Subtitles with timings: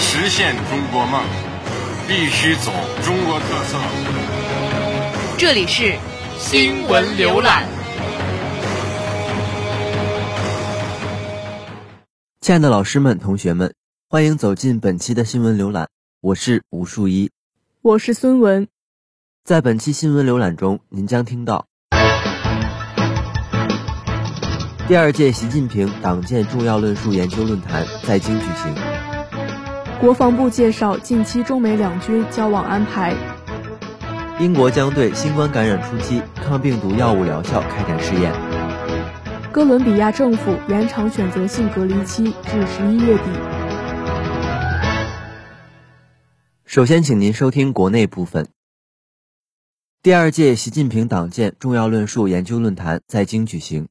[0.00, 1.20] 实现中国梦，
[2.06, 2.70] 必须走
[3.04, 3.76] 中国特色。
[5.36, 5.98] 这里是
[6.38, 7.66] 新闻浏览。
[12.40, 13.74] 亲爱的老师们、同学们，
[14.08, 15.88] 欢迎走进本期的新闻浏览。
[16.20, 17.30] 我是吴树一，
[17.82, 18.68] 我是孙文。
[19.44, 21.66] 在本期新闻浏览中，您将听到
[24.86, 28.97] 第二届习近平党建重要论述研究论坛在京举行。
[30.00, 33.12] 国防部介绍近期中美两军交往安排。
[34.38, 38.32] 英国将对新冠感染初期抗病毒药物疗效开展试验。
[39.50, 43.24] 哥伦比亚政府延长选择性隔离期至十一月底。
[46.64, 48.46] 首先，请您收听国内部分。
[50.00, 53.88] 第二届习近平党建重要论述研究论坛在京举行。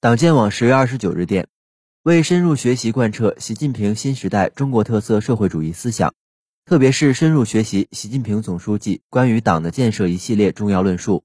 [0.00, 1.46] 党建网十月二十九日电，
[2.04, 6.12] 为深入学习贯彻习近平新时代中国特色社会主义思想，
[6.64, 11.22] 特别是深入学习习近平总书记关于党的建设一系列重要论述，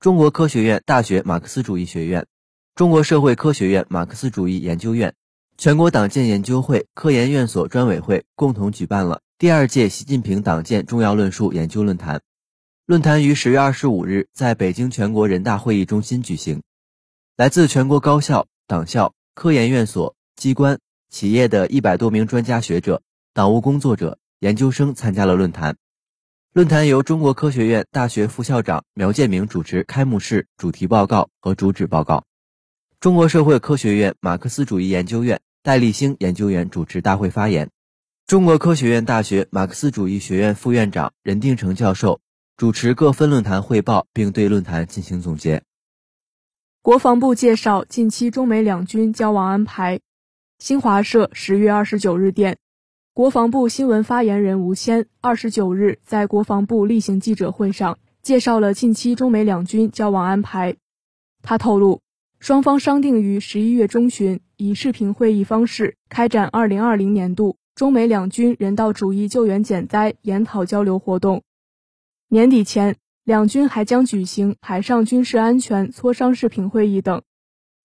[0.00, 2.26] 中国科学院大学马克思主义学院。
[2.74, 5.14] 中国社会科学院马克思主义研究院、
[5.56, 12.20] 全国党建研究会科研院所专委会共同举办了第二届习近平党建重要论述研究论坛。
[12.84, 16.64] 论坛于十月二十五日在北京全国人大会议中心举行，
[17.36, 25.76] 来自全国高校、党校、科研院所、机关、企业的一百多名专家学者、党务工作者、研究生参加了论坛。
[26.52, 32.24] 论坛由中国科学院大学副校长苗建明主持开幕式、主题报告和主旨报告。
[33.00, 37.70] 中国社会科学院马克思主义研究院戴立星研究员主持大会发言，
[38.26, 42.20] 中国科学院大学马克思主义学院副院长任定成教授
[42.56, 45.62] 主持各分论坛汇报，并对论坛进行总结。
[46.82, 50.00] 国防部介绍近期中美两军交往安排。
[50.58, 52.56] 新华社十月二十九日电，
[53.12, 60.76] 国防部新闻发言人吴谦二十九日在国防部例行记者会上介绍了近期中美两军交往安排。
[61.42, 62.00] 他透露。
[62.38, 71.42] 双方商定于十一月中旬以视频会议方式开展二零二零年度中美两军人道主义救援减灾研讨交流活动。
[72.28, 77.22] 年底前，两军还将举行海上军事安全磋商视频会议等。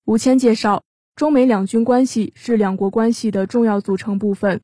[0.05, 0.83] 吴谦介绍，
[1.21, 4.59] 中美两军关系是两国关系的重要组成部分，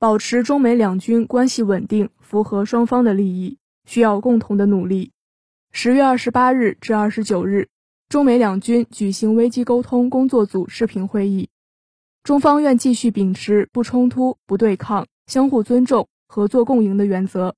[0.00, 5.12] 保持中美两军关系稳定符合双方的利益，需要共同的努力。
[5.70, 7.68] 十月二十八日至二十九日。
[8.08, 11.48] 中美两军举行危机沟通工作组视频会议，
[12.24, 17.54] 中方愿继续秉持不冲突、不对抗、相互尊重、合作共赢的原则，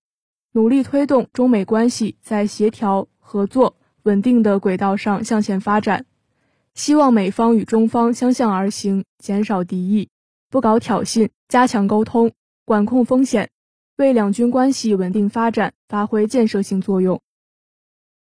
[0.53, 6.05] 努力推动中美关系在协调、合作、稳定的轨道上向前发展。
[6.75, 10.09] 希望美方与中方相向而行，减少敌意，
[10.51, 12.33] 不搞挑衅，加强沟通，
[12.65, 13.51] 管控风险，
[13.97, 17.21] 为两军关系稳定发展发挥建设性作用。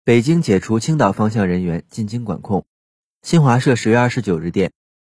[0.03, 2.65] 北京解除青岛方向人员进京管控。
[3.21, 4.71] 新华社十月二十九日电，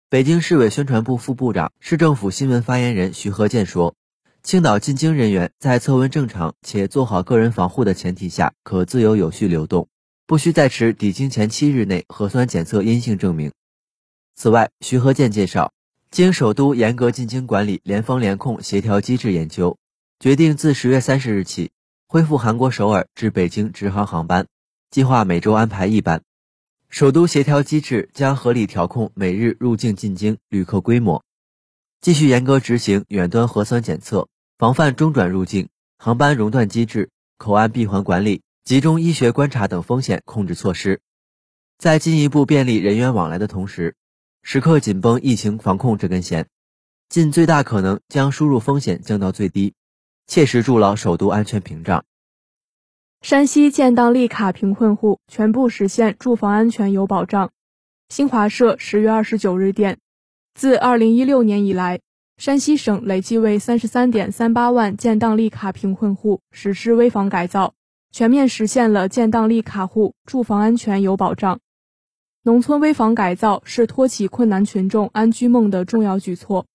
[0.10, 3.96] 北京市委宣传部副部长、市政府新闻发言人徐和建说，
[4.44, 9.88] 青岛进京人员在测温正常且做好个人防护的前提下，可自由有序流动，
[10.26, 13.52] 不需再持抵京前七日内核酸检测阴性证明。
[14.36, 15.74] 此外，徐和建介绍，
[16.12, 19.78] 经首都严格进京管理联防联控协调机制研究，
[20.20, 21.72] 决定自十月三十日起
[22.08, 24.48] 恢复韩国首尔至北京直航航班。
[24.90, 26.22] 计划每周安排一班，
[26.88, 31.24] 首都协调机制将合理调控每日入境进京旅客规模，
[32.00, 41.02] 继续严格执行远端核酸检测，防范中转入境、航班熔断机制、口岸闭环管理、集中医学观察等风险控制措施，
[41.78, 43.98] 在进一步便利人员往来的同时，
[44.42, 46.48] 时刻紧绷疫情防控这根弦，
[47.10, 49.74] 尽最大可能将输入风险降到最低，
[50.28, 52.06] 切实筑牢首都安全屏障。
[53.22, 57.52] 山西建档立卡贫困户全部实现住房安全有保障。
[58.08, 60.00] 新华社十月二十九日电，
[60.54, 62.00] 自二零一六年以来，
[62.38, 67.74] 山西省累计为三十三点三八万建档立卡贫困户实施危房改造，
[68.14, 71.60] 全面实现了建档立卡户住房安全有保障。
[72.44, 76.68] 农村危房改造是托起困难群众安居梦的重要举措。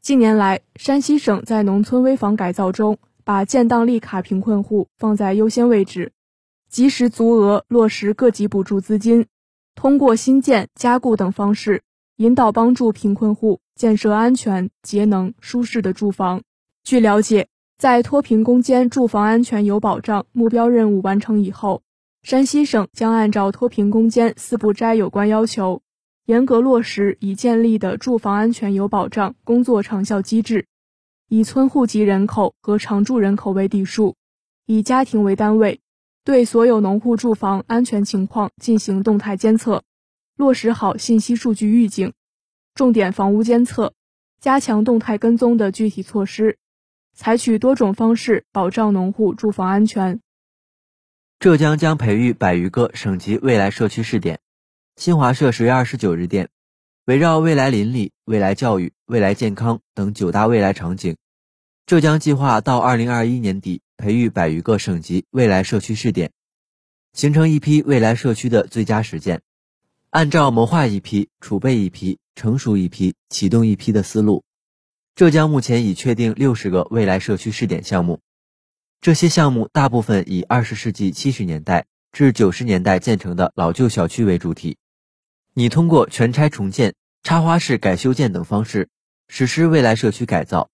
[0.00, 6.12] 近年来，山西省在农村危房改造中，把建档立卡贫困户放在优先位置，
[6.70, 9.26] 及时足额落实各级补助资金，
[9.74, 11.82] 通过新建、加固等方式，
[12.18, 16.42] 引导帮助贫困户建设安全、节能、舒适的住房。
[16.84, 21.82] 据了解，在脱贫攻坚住房安全有保障目标任务完成以后，
[22.22, 25.82] 山西省将按照脱贫攻坚四不摘有关要求。
[26.24, 30.66] 严格落实已建立的住房安全有保障工作长效机制，
[31.28, 34.16] 以村户籍人口和常住人口为底数，
[34.64, 35.80] 以家庭为单位，
[36.24, 39.84] 对所有农户住房安全情况进行动态监测，
[40.36, 42.14] 落实好信息数据预警、
[42.74, 43.92] 重点房屋监测、
[44.40, 46.58] 加强动态跟踪的具体措施，
[47.16, 50.20] 采取多种方式保障农户住房安全。
[51.40, 54.38] 浙江将培育百余个省级未来社区试点。
[54.96, 56.50] 新华社十月二十九日电，
[57.06, 61.16] 围绕未来邻里、未来教育、未来健康等九大未来场景，
[61.86, 66.32] 浙江计划到二零二一年底培育百余个省级未来社区试点，
[67.14, 69.40] 形成一批未来社区的最佳实践。
[70.10, 74.44] 按照谋划一批、储备一批、成熟一批、启动一批的思路，
[75.16, 78.20] 浙江目前已确定六十个未来社区试点项目，
[79.00, 84.76] 这些项目大部分以二十世纪七十年代至九十年代建成的老旧小区为主体。
[85.54, 88.90] 拟通过全拆重建、插花式改修建等方式
[89.26, 90.68] 实施未来社区改造，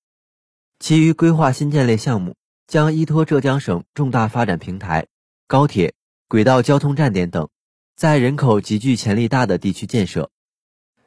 [0.81, 2.35] 其余规划新建类项目
[2.67, 5.07] 将依托浙江省重大发展平台、
[5.47, 5.95] 高铁、
[6.27, 7.49] 轨道交通站点等，
[7.95, 10.31] 在人口集聚潜力大的地区建设。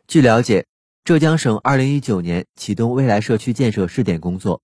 [0.07, 0.67] 据了解，
[1.05, 4.63] 浙江省2019年启动未来社区建设试点工作，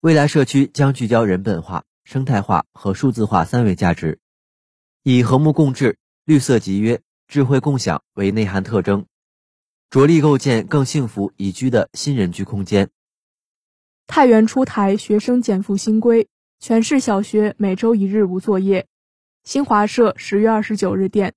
[0.00, 4.18] 未来社区将聚焦人本化、生态化和数字化三维价值，
[5.04, 7.00] 以和睦共治、绿色集约。
[7.28, 9.06] 智慧共享为内涵特征，
[9.90, 12.88] 着力构建更幸福宜居的新人居空间。
[14.08, 16.26] 太原出台学生减负新规，
[16.58, 18.88] 全市小学每周一日无作业。
[19.44, 21.34] 新华社十月二十九日电，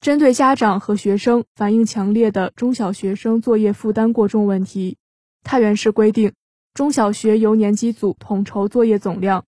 [0.00, 4.96] 针对家长和学生反映强烈的中小学生作业负担过重问题，
[5.42, 6.32] 太原市规定，
[6.72, 9.44] 中小学由年级组统筹作业总量，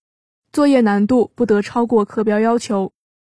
[0.52, 2.92] 作业难度不得超过课标要求。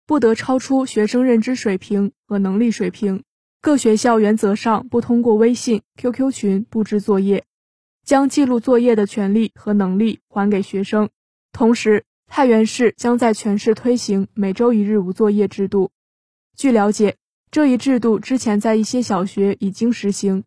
[0.04, 3.22] 不得超出学生认知水平和能力水平。
[3.60, 7.44] 各学校原则上不通过微信、QQ 群布置作业，
[8.04, 11.08] 将记录作业的权利和能力还给学生。
[11.52, 15.90] 同时，太原市将在全市推行每周一日无作业制度。
[16.56, 17.16] 据了解，
[17.50, 20.44] 这一制度之前在一些小学已经实行。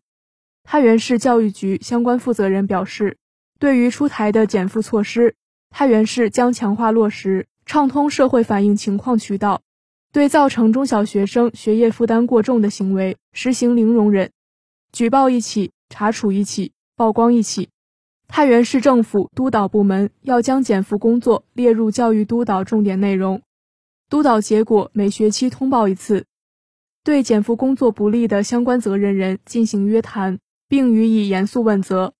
[0.64, 3.18] 太原市教育局相关负责人表示，
[3.58, 5.34] 对于出台的减负措施，
[5.70, 7.46] 太原市将强化落实。
[7.68, 9.60] 畅通社会反映情况渠道，
[10.12, 14.30] 对造成中小学生学业负担过重的行为实行零容忍，
[14.92, 17.68] 举报一起查处一起，曝光一起。
[18.28, 23.42] 太原市政府督导部门要将减负工作列入教育督导重点内容，
[24.08, 26.26] 督导结果每学期通报一次，
[27.02, 30.38] 对减负工作不力的相关责任人进行约谈，
[30.68, 32.14] 并予以严肃问责。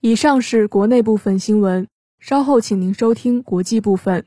[0.00, 1.86] 以上是国内部分新闻，
[2.18, 4.24] 稍后请您收听国际部分。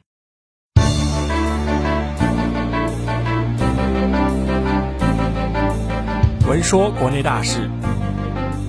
[6.48, 7.68] 闻说国内大事，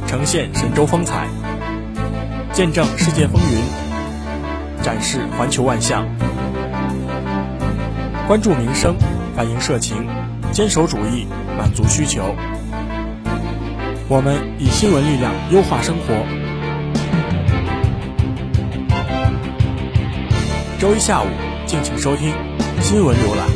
[0.06, 1.28] 呈现神州风采，
[2.54, 6.06] 见证世界风云，展示环球万象，
[8.28, 8.96] 关注民生，
[9.34, 10.06] 反映社情，
[10.52, 11.26] 坚守主义，
[11.58, 12.22] 满足需求。
[14.08, 16.14] 我们以新闻力量优化生活。
[20.78, 21.26] 周一下午，
[21.66, 22.32] 敬请收听
[22.80, 23.48] 新闻浏览。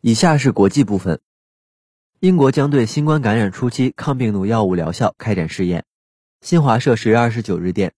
[0.00, 1.20] 以下是国际部分。
[2.20, 5.84] 英国将对新冠感染初期抗病毒药物疗效开展试验。
[6.46, 7.92] 新华社十月二十九日电，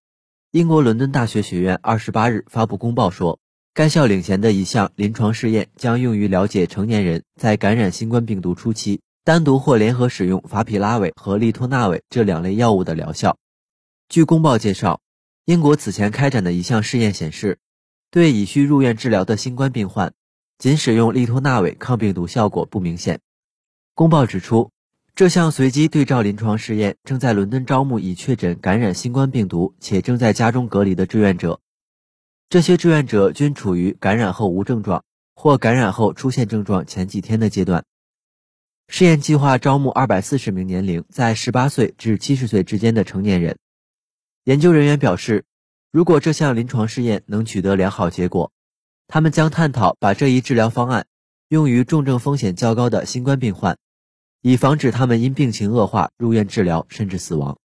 [0.53, 3.41] 英国伦敦大学学院二十八日发布公报说，
[3.75, 13.37] 该校领衔的一项临床试验将用于了解成年人在感染新冠病毒初期单独或联合使用法匹拉韦和利托那韦这两类药物的疗效。
[14.09, 15.03] 据公报介绍，
[15.45, 17.59] 英国此前开展的一项试验显示，
[18.11, 20.15] 对已需入院治疗的新冠病患。
[20.57, 23.21] 仅使用利托那韦抗病毒效果不明显。
[23.95, 24.71] 公报指出，
[25.19, 31.59] 这项随机对照临床试验正在伦敦招募已确诊感染新冠病毒且正在家中隔离的志愿者。
[32.49, 35.03] 这些志愿者均处于感染后无症状
[35.35, 37.85] 或感染后出现症状前几天的阶段。
[38.87, 43.59] 试验计划招募二百四十名年龄在十八岁至七十岁之间的成年人。
[44.45, 45.45] 研究人员表示，
[45.91, 48.53] 如果这项临床试验能取得良好结果，
[49.09, 51.07] 他们将探讨把这一治疗方案
[51.49, 53.77] 用于重症风险较高的新冠病患，
[54.43, 57.59] 以防止他们因病情恶化入院治疗甚至死亡。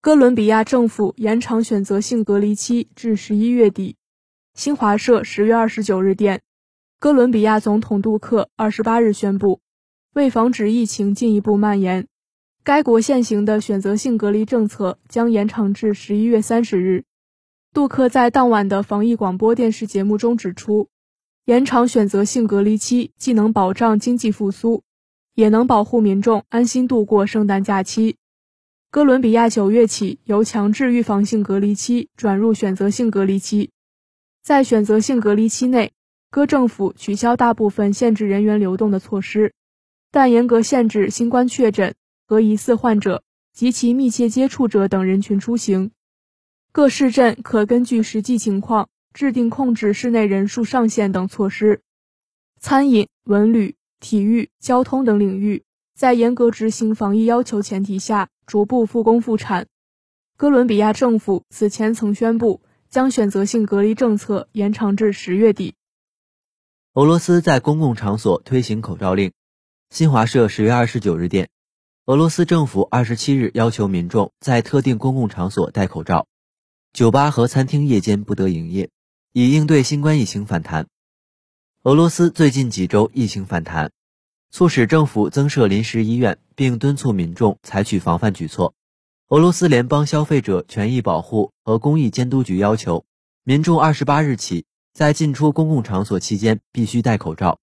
[0.00, 3.96] 哥伦比亚政府延长选择性隔离期至十一月底。
[4.54, 6.42] 新华社十月二十九日电，
[7.00, 9.60] 哥伦比亚总统杜克二十八日宣布，
[10.12, 12.06] 为防止疫情进一步蔓延，
[12.62, 17.04] 该国现行的选择性隔离政策将延长至十一月三十日。
[17.72, 20.88] 杜克在当晚的防疫广播电视节目中指出，
[21.46, 24.84] 延长选择性隔离期既能保障经济复苏，
[25.34, 28.16] 也能保护民众安心度过圣诞假期。
[28.90, 33.70] 哥伦比亚九月起由强制预防性隔离期转入选择性隔离期，
[34.42, 35.92] 在选择性隔离期内，
[36.30, 39.52] 哥政府取消大部分限制人员流动的措施，
[40.12, 41.94] 但严格限制新冠确诊
[42.28, 45.90] 和疑似患者及其密切接触者等人群出行。
[46.70, 51.80] 各市镇可根据实际情况制定控制室内人数上限等措施。
[52.60, 53.74] 餐饮、文旅、
[54.04, 55.64] 体育、交通等领域
[55.96, 58.28] 在严格执行防疫要求前提下。
[58.46, 59.68] 逐步复工复产。
[60.36, 65.74] 哥伦比亚政府此前曾宣布将选择性隔离政策延长至十月底。
[66.92, 69.32] 俄罗斯在公共场所推行口罩令。
[69.88, 71.48] 新华社十月二十九日电，
[72.04, 76.26] 俄罗斯政府二十七日要求民众在特定公共场所戴口罩，
[76.92, 78.90] 酒吧和餐厅夜间不得营业，
[79.32, 80.86] 以应对新冠疫情反弹。
[81.84, 83.92] 俄罗斯最近几周疫情反弹。
[84.50, 88.72] 促使政府增设临时医院，并敦促民众采取防范举措。
[89.28, 93.04] 俄罗斯联邦消费者权益保护和公益监督局要求，
[93.42, 94.64] 民众二十八日起
[94.94, 97.58] 在进出公共场所期间必须戴口罩，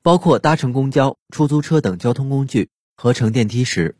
[0.00, 3.96] 包括搭乘公交、出租车等交通工具和乘电梯时。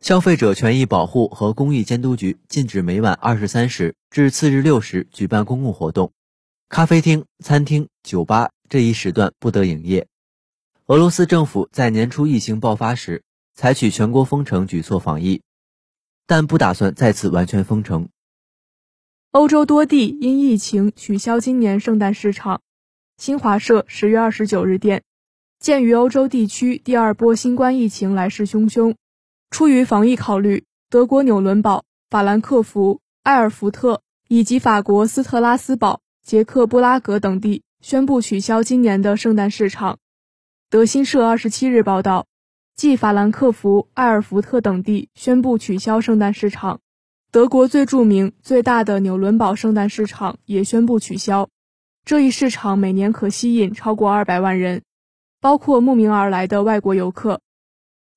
[0.00, 6.12] 消费者权益保护和公益监督局禁止每晚二十三时至次日六时举办公共活动，
[6.68, 10.06] 咖啡厅、餐厅、酒吧这一时段不得营业。
[10.86, 15.42] 俄罗斯政府在年初疫情爆发时采取全国封城举措防疫，
[16.24, 18.08] 但不打算再次完全封城。
[19.32, 22.62] 欧洲多地因疫情取消今年圣诞市场。
[23.16, 25.02] 新华社十月二十九日电，
[25.58, 28.94] 鉴于欧洲地区第二波新冠疫情来势汹汹，
[29.50, 39.98] 出于防疫考虑，德国纽伦堡、法兰克福、埃尔福特以及法国斯特拉斯堡、捷克布拉格等地宣布取消今年的圣诞市场。
[40.68, 42.26] 德新社二十七日报道，
[42.76, 46.80] 继法兰克福、埃尔福特等地宣布取消圣诞市场，
[47.32, 51.48] 德国最著名、最大的纽伦堡圣诞市场也宣布取消。
[52.04, 54.82] 这一市场每年可吸引超过二百万人，
[55.40, 57.40] 包括慕名而来的外国游客。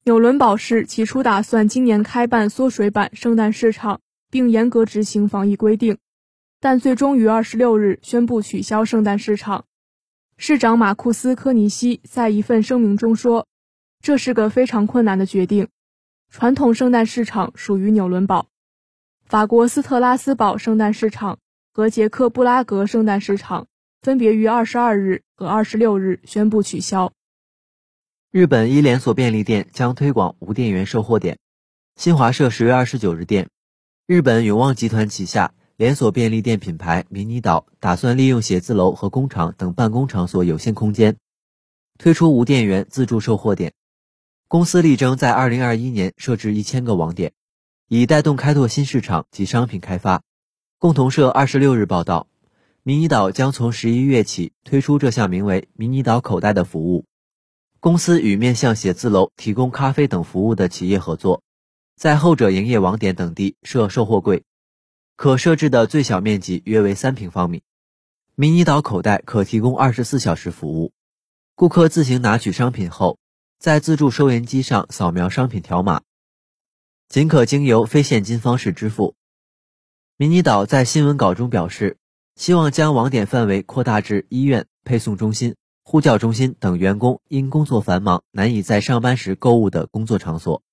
[0.03, 5.98] 纽伦堡市起初打算今年开办缩水版圣诞市场，并严格执行防疫规定，
[6.63, 9.65] 但最终于二十六日宣布取消圣诞市场。
[10.38, 13.48] 市长马库斯·科尼西在一份声明中说
[14.01, 15.67] ：“这是个非常困难的决定。
[16.29, 18.48] 传统圣诞市场属于纽伦堡，
[19.25, 21.38] 法国斯特拉斯堡圣诞市场
[21.74, 23.67] 和捷克布拉格圣诞市场
[24.01, 27.12] 分别于二十二日和二十六日宣布取消。”
[28.32, 31.39] 日本一连锁便利店将推广无电源售货点。
[31.98, 33.50] 新华社十月二十九日电，
[34.08, 35.53] 日本永旺集团旗下。
[35.75, 41.18] 连锁便利店品牌迷你岛打算利用写字楼和工厂等办公场所有限空间，
[41.98, 43.74] 推出无电源自助售货点。
[44.48, 47.34] 公司力争在2021年设置一千个网点，
[47.88, 50.22] 以带动开拓新市场及商品开发。
[50.77, 52.27] 共同社二十六日报道，
[52.84, 57.06] 迷你岛将从十一月起推出这项名为“迷你岛口袋”的服务。
[57.80, 61.42] 公司与面向写字楼提供咖啡等服务的企业合作，
[61.96, 64.44] 在后者营业网点等地设售货柜。
[65.15, 67.62] 可设置的最小面积约为三平方米，
[68.36, 70.91] 迷你岛口袋可提供二十四小时服务。
[71.55, 73.20] 顾客自行拿取商品后，
[73.60, 76.01] 在自助收银机上扫描商品条码，
[77.08, 79.15] 仅可经由非现金方式支付。
[80.17, 81.98] 迷你岛在新闻稿中表示，
[82.36, 90.63] 希望将网点范围扩大至医院、配送中心、呼叫中心等员工因工作繁忙难以在上班时购物的工作场所。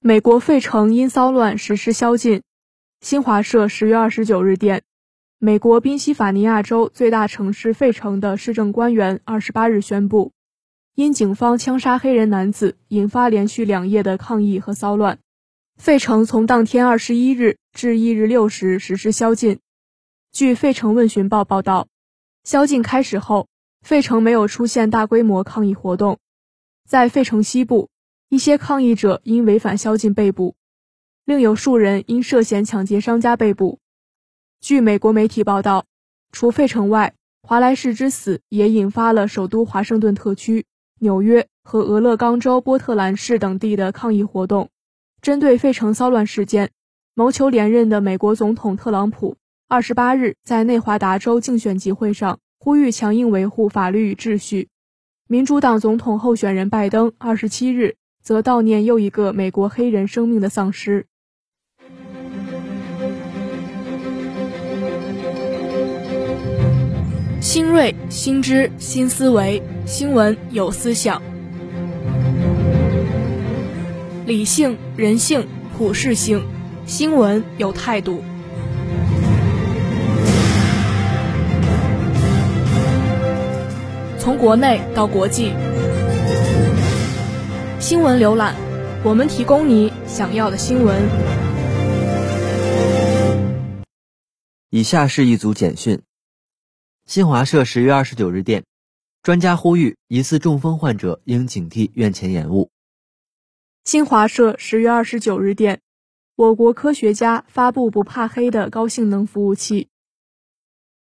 [0.00, 2.42] 美国费城因骚乱实施宵禁。
[3.00, 4.82] 新华社十月二十九日电，
[5.38, 10.32] 美国宾夕法尼亚州最大城市费城的市政官员二十八日宣布，
[10.94, 15.20] 因警方枪杀黑人男子，引发连续两夜的抗议和骚乱，
[15.76, 19.60] 费城从当天二十一日至翌日六时实施宵禁。
[20.32, 21.86] 据费城问询报报道，
[22.42, 23.46] 宵禁开始后，
[23.82, 26.18] 费城没有出现大规模抗议活动。
[26.88, 27.88] 在费城西部，
[28.28, 30.56] 一些抗议者因违反宵禁被捕。
[31.26, 33.80] 另有数人因涉嫌抢劫商家被捕。
[34.60, 35.84] 据美国媒体报道，
[36.30, 40.66] 除费城外，华莱士之死也引发了首都华盛顿特区、
[41.00, 44.70] 纽约和俄勒冈州波特兰市等地的抗议活动。
[45.20, 46.70] 针对费城骚乱事件，
[47.14, 54.68] 谋求连任的美国总统特朗普二十八日在内华达州竞选集会上呼吁强硬维护法律与秩序。
[55.26, 61.04] 民主党总统候选人拜登二十七日则悼念又一个美国黑人生命的丧失。
[67.56, 71.22] 新锐、新知、新思维，新闻有思想，
[74.26, 75.42] 理性、人性、
[75.74, 76.44] 普世性，
[76.84, 78.22] 新闻有态度。
[84.18, 85.54] 从国内到国际，
[87.80, 88.54] 新闻浏览，
[89.02, 90.94] 我们提供你想要的新闻。
[94.68, 95.98] 以下是一组简讯。
[97.06, 98.64] 新华社十月二十九日电，
[99.22, 102.68] 专家呼吁疑似中风患者应警惕院前延误。
[103.84, 105.80] 新华社十月二十九日电，
[106.34, 109.88] 我国科学家发布不怕黑的高性能服务器。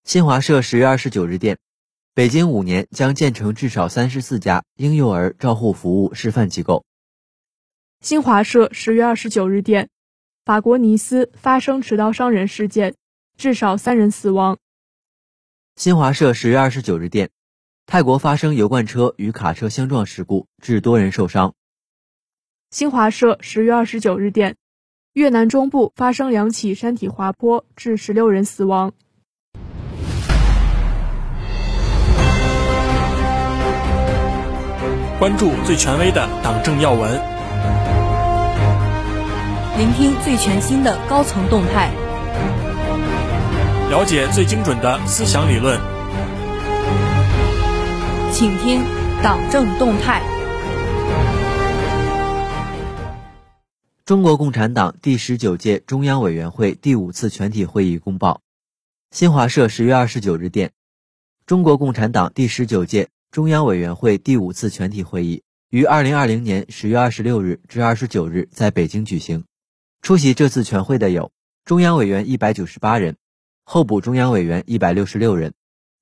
[0.03, 1.57] 新华社十月二十九日电，
[2.13, 6.85] 北京五年将建成至少三十四家婴幼儿照护服务示范机构。
[8.01, 9.89] 新华社十月二十九日电，
[10.45, 12.93] 法国尼斯发生持刀伤人事件，
[13.35, 14.59] 至少三人死亡。
[15.75, 17.31] 新华社十月二十九日电，
[17.85, 21.53] 泰国发生油罐车与卡车相撞事故，致多人受伤。
[22.71, 24.55] 新华社十月二十九日电，
[25.11, 28.93] 越南中部发生两起山体滑坡，致十六人死亡。
[35.19, 37.11] 关注最权威的党政要闻，
[39.77, 41.91] 聆听最全新的高层动态。
[43.87, 45.79] 了解最精准的思想理论，
[48.33, 48.81] 请听
[49.21, 50.23] 党政动态。
[54.03, 58.41] 中国共产党第十九届中央委员会第五次全体会议公报。
[59.11, 60.71] 新华社十月二十九日电，
[61.45, 69.43] 中国共产党第十九届中央委员会第五次全体会议于二零二零年十月二十六日至二十九日在北京举行。
[70.01, 71.31] 出席这次全会的有
[71.65, 73.15] 中央委员一百九十八人。
[73.67, 75.55] 候补中央委员一百六十六人，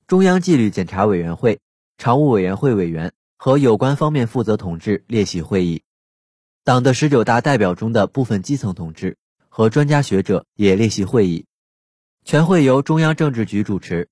[0.05, 1.61] 中央纪律检查委员会、
[1.97, 5.81] 常务委员会委员和有关方面负责同志列席会议。
[6.65, 11.45] 党的十九大代表中的部分基层同志和专家学者也列席会议。
[12.25, 14.09] 全会由中央政治局主持，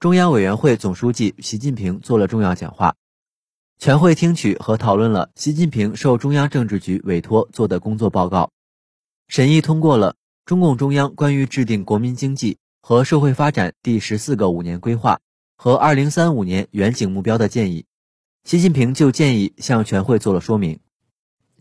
[0.00, 2.96] 中央委员会总书记习近平做了重要讲话。
[3.78, 8.50] 全会听取和讨论了习近平受中央政治局委托做的工作报告，
[9.28, 12.56] 审议通过了中共中央关于制定国民经济。
[12.86, 15.18] 和社会发展第十四个五年规划
[15.56, 17.86] 和二零三五年远景目标的建议，
[18.44, 20.78] 习近平就建议向全会做了说明。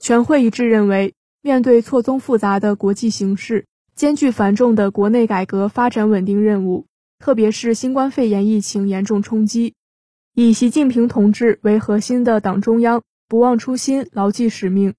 [0.01, 6.87] 全会一致认为，面对错综复杂的国际形势，艰巨繁重的国内改革发展稳定任务，
[7.19, 9.75] 特别是新冠肺炎疫情严重冲击，
[10.35, 14.93] 以习近平同志为核心的党中央不忘初心、牢记使命，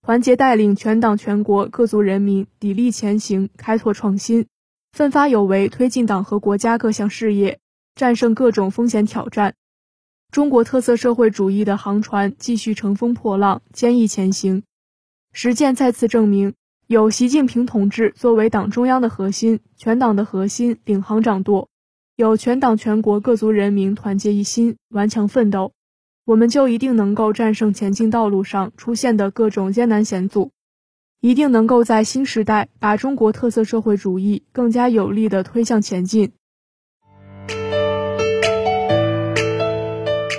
[0.00, 4.46] 团结带领全党全国各族人民砥砺前行、开拓创新。
[4.92, 7.60] 奋发有为，推进党和国家各项事业，
[7.94, 9.54] 战胜各种风险挑战。
[10.30, 14.62] 中国特色社会主义的航船继续乘风破浪，坚毅前行。
[15.32, 16.54] 实践再次证明，
[16.86, 21.68] 有习近平同志作为党中央的核心、全党的核心领航掌舵，
[22.16, 25.72] 有全党全国各族人民团结一心、顽强奋斗，
[26.24, 30.50] 我们就一定能够战胜前进道路上出现的各种艰难险阻。
[31.20, 36.32] 一定能够在新时代把中国特色社会主义更加有力的推向前进。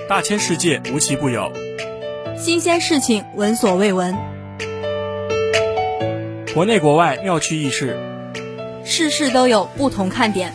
[0.08, 1.52] 大千世界无奇不有，
[2.38, 4.16] 新鲜事情闻所未闻，
[6.54, 7.98] 国内国外妙趣轶事，
[8.86, 10.54] 事事都有不同看点。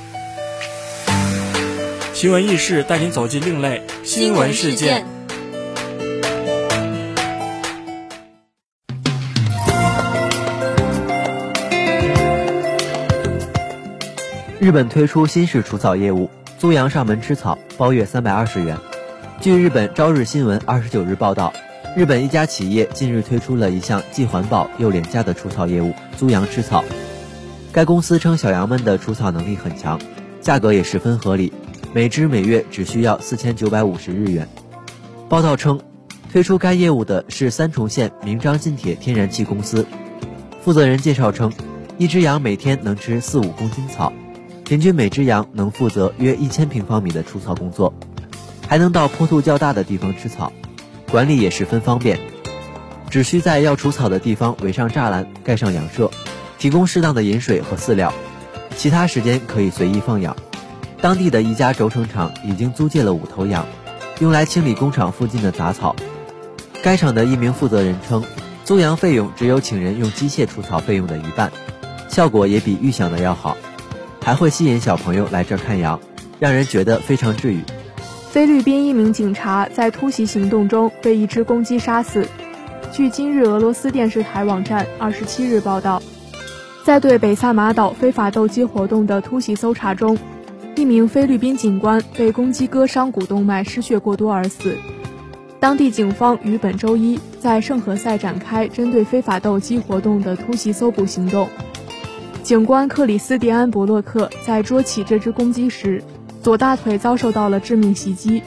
[2.14, 5.13] 奇闻异事带您走进另类新闻事件。
[14.64, 18.78] 日本推出新式除草业务，租羊上门吃草，包月三百二十元。
[19.38, 21.52] 据日本朝日新闻二十九日报道，
[21.94, 26.82] 日本一家企业近日推出了一项既环保又廉价的除草业务——租羊吃草。
[27.72, 30.00] 该公司称，小羊们的除草能力很强，
[30.40, 31.52] 价格也十分合理，
[31.92, 34.48] 每只每月只需要四千九百五十日元。
[35.28, 35.78] 报道称，
[36.32, 39.86] 推出该业务的是三重县明章近铁天然气公司。
[40.62, 41.52] 负责人介绍称，
[41.98, 44.10] 一只羊每天能吃四五公斤草。
[44.64, 47.92] 平均每只羊能负责约一千平方米的除草工作，
[48.66, 50.52] 还能到坡度较大的地方吃草，
[51.10, 52.18] 管理也十分方便。
[53.10, 56.10] 只需在要除草的地方围上栅栏，盖上羊舍，
[56.58, 58.12] 提供适当的饮水和饲料，
[58.76, 60.34] 其他时间可以随意放养。
[61.00, 63.66] 当地的一家轴承厂已经租借了五头羊，
[64.18, 65.94] 用来清理工厂附近的杂草。
[66.82, 68.24] 该厂的一名负责人称，
[68.64, 71.52] 租羊费用只有请人用机械除草费用的一半，
[72.08, 73.56] 效果也比预想的要好，
[74.24, 76.00] 还会吸引小朋友来这儿看羊，
[76.40, 77.60] 让人觉得非常治愈。
[78.30, 82.26] 菲律宾一名警察在突袭行动中被一只公鸡杀死。
[82.90, 86.02] 据今日俄罗斯电视台网站二十七日报道，
[86.84, 90.16] 在对北萨马岛非法斗鸡活动的突袭搜查中，
[90.74, 94.78] 一名菲律宾警官被公鸡割伤股动脉，失血过多而死。
[95.60, 101.46] 当地警方于本周一在圣何塞展开针对非法斗鸡活动的突袭搜捕行动。
[102.44, 106.04] 警官克里斯蒂安·伯洛克在捉起这只公鸡时，
[106.42, 108.42] 左大腿遭受到了致命袭击，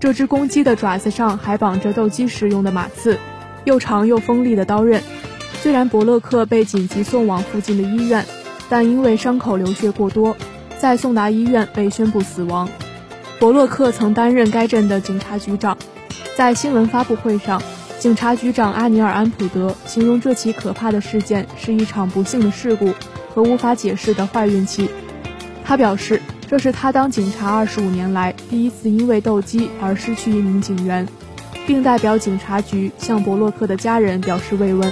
[0.00, 3.16] 这只公鸡的爪子上还绑着斗鸡时用的马刺。
[3.62, 5.00] 又长又锋利的刀刃。
[5.62, 8.26] 虽然伯洛克被紧急送往附近的医院，
[8.68, 10.36] 但因为伤口流血过多，
[10.80, 12.68] 在送达医院被宣布死亡。
[13.38, 15.78] 伯洛克曾担任该镇的警察局长。
[16.36, 17.62] 在新闻发布会上，
[18.00, 22.92] 警察局长阿尼尔·安普德形容这起可怕的事件是一场不幸的事故
[23.36, 24.88] 和无法解释的坏运气。
[25.62, 31.06] 他表示，这是他当警察二十五年来第一次因为斗鸡而失去一名警员。
[31.66, 34.88] 并代表警察局向伯洛克的家人表示慰问。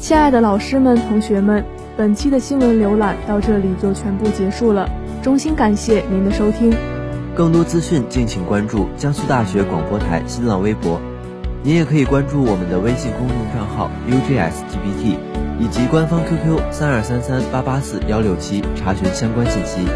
[0.00, 1.62] 亲爱的老师们、同学们，
[1.94, 4.88] 本期的新闻浏览到这里就全部结束了，
[5.28, 6.74] 衷心感谢您的收听。
[7.36, 10.98] 更多资讯敬请关注江苏大学广播台新浪微博。
[11.62, 15.18] 您也可以关注我们的微信公众账号 ugsgbt
[15.60, 19.86] 以及官方 QQ 三二三三八八四幺六七查询相关信息，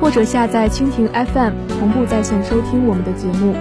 [0.00, 3.54] 或者下载蜻蜓 FM 同步在线收听我们的节目。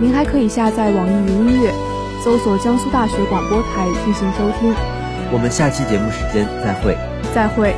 [0.00, 1.70] 您还可以下载网易云音乐，
[2.24, 4.72] 搜索江苏大学广播台进行收听。
[5.30, 6.96] 我们下期节目时间再会，
[7.34, 7.76] 再会。